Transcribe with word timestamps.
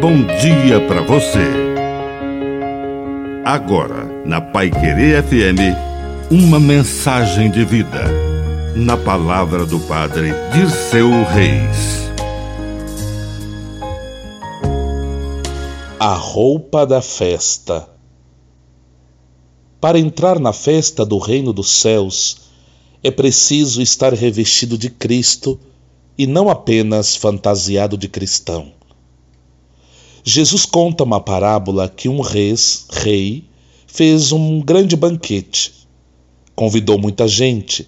bom 0.00 0.24
dia 0.40 0.80
para 0.88 1.02
você. 1.02 1.44
Agora, 3.44 4.06
na 4.24 4.40
Pai 4.40 4.70
Querer 4.70 5.22
FM, 5.22 5.76
uma 6.30 6.58
mensagem 6.58 7.50
de 7.50 7.66
vida. 7.66 8.08
Na 8.74 8.96
palavra 8.96 9.66
do 9.66 9.78
Padre 9.80 10.32
Dirceu 10.54 11.10
Reis. 11.24 12.10
A 15.98 16.14
roupa 16.14 16.86
da 16.86 17.02
festa. 17.02 17.86
Para 19.82 19.98
entrar 19.98 20.40
na 20.40 20.54
festa 20.54 21.04
do 21.04 21.18
Reino 21.18 21.52
dos 21.52 21.78
Céus, 21.78 22.50
é 23.04 23.10
preciso 23.10 23.82
estar 23.82 24.14
revestido 24.14 24.78
de 24.78 24.88
Cristo 24.88 25.60
e 26.16 26.26
não 26.26 26.48
apenas 26.48 27.14
fantasiado 27.16 27.98
de 27.98 28.08
cristão. 28.08 28.79
Jesus 30.22 30.66
conta 30.66 31.04
uma 31.04 31.20
parábola 31.20 31.88
que 31.88 32.08
um 32.08 32.20
res, 32.20 32.86
rei 32.90 33.44
fez 33.86 34.32
um 34.32 34.60
grande 34.60 34.94
banquete. 34.94 35.72
Convidou 36.54 36.98
muita 36.98 37.26
gente 37.26 37.86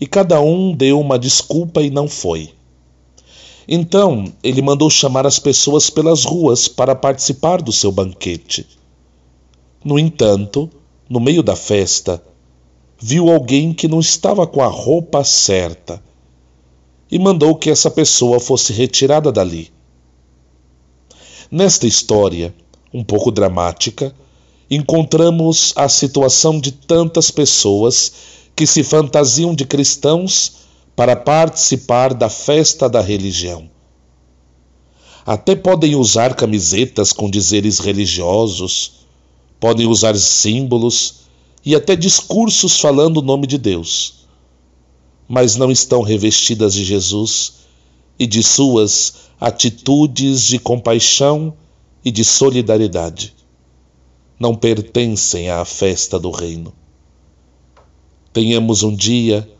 e 0.00 0.06
cada 0.06 0.40
um 0.40 0.74
deu 0.74 0.98
uma 0.98 1.18
desculpa 1.18 1.80
e 1.82 1.90
não 1.90 2.08
foi. 2.08 2.50
Então 3.68 4.24
ele 4.42 4.60
mandou 4.60 4.90
chamar 4.90 5.26
as 5.26 5.38
pessoas 5.38 5.88
pelas 5.88 6.24
ruas 6.24 6.66
para 6.66 6.96
participar 6.96 7.62
do 7.62 7.70
seu 7.70 7.92
banquete. 7.92 8.66
No 9.84 9.98
entanto, 9.98 10.68
no 11.08 11.20
meio 11.20 11.42
da 11.42 11.54
festa, 11.54 12.22
viu 12.98 13.30
alguém 13.30 13.72
que 13.72 13.86
não 13.86 14.00
estava 14.00 14.46
com 14.46 14.62
a 14.62 14.66
roupa 14.66 15.22
certa 15.22 16.02
e 17.10 17.18
mandou 17.18 17.54
que 17.54 17.70
essa 17.70 17.90
pessoa 17.90 18.40
fosse 18.40 18.72
retirada 18.72 19.30
dali. 19.30 19.70
Nesta 21.54 21.86
história, 21.86 22.54
um 22.94 23.04
pouco 23.04 23.30
dramática, 23.30 24.14
encontramos 24.70 25.74
a 25.76 25.86
situação 25.86 26.58
de 26.58 26.72
tantas 26.72 27.30
pessoas 27.30 28.10
que 28.56 28.66
se 28.66 28.82
fantasiam 28.82 29.54
de 29.54 29.66
cristãos 29.66 30.62
para 30.96 31.14
participar 31.14 32.14
da 32.14 32.30
festa 32.30 32.88
da 32.88 33.02
religião. 33.02 33.68
Até 35.26 35.54
podem 35.54 35.94
usar 35.94 36.34
camisetas 36.34 37.12
com 37.12 37.28
dizeres 37.28 37.78
religiosos, 37.80 39.04
podem 39.60 39.86
usar 39.86 40.16
símbolos 40.16 41.16
e 41.62 41.74
até 41.74 41.94
discursos 41.94 42.80
falando 42.80 43.18
o 43.18 43.22
nome 43.22 43.46
de 43.46 43.58
Deus, 43.58 44.26
mas 45.28 45.56
não 45.56 45.70
estão 45.70 46.00
revestidas 46.00 46.72
de 46.72 46.82
Jesus 46.82 47.61
e 48.22 48.26
de 48.28 48.40
suas 48.40 49.30
atitudes 49.40 50.42
de 50.42 50.56
compaixão 50.56 51.54
e 52.04 52.10
de 52.12 52.24
solidariedade. 52.24 53.34
Não 54.38 54.54
pertencem 54.54 55.50
à 55.50 55.64
festa 55.64 56.20
do 56.20 56.30
Reino. 56.30 56.72
Tenhamos 58.32 58.84
um 58.84 58.94
dia 58.94 59.50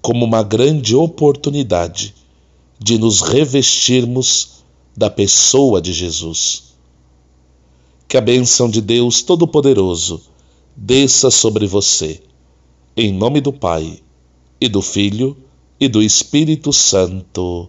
como 0.00 0.24
uma 0.24 0.42
grande 0.42 0.96
oportunidade 0.96 2.14
de 2.78 2.96
nos 2.96 3.20
revestirmos 3.20 4.64
da 4.96 5.10
pessoa 5.10 5.78
de 5.78 5.92
Jesus. 5.92 6.74
Que 8.08 8.16
a 8.16 8.22
bênção 8.22 8.70
de 8.70 8.80
Deus 8.80 9.20
Todo-Poderoso 9.20 10.22
desça 10.74 11.30
sobre 11.30 11.66
você, 11.66 12.22
em 12.96 13.12
nome 13.12 13.42
do 13.42 13.52
Pai, 13.52 14.00
e 14.58 14.70
do 14.70 14.80
Filho, 14.80 15.36
e 15.78 15.86
do 15.86 16.02
Espírito 16.02 16.72
Santo. 16.72 17.68